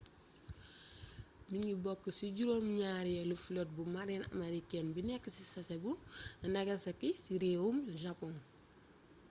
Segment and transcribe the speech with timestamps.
[1.51, 5.91] mingi bokk ci juróom ñaareelu flotte bu marine américaine bi nekk ci sasebo
[6.53, 8.33] nagasaki ci réewum japon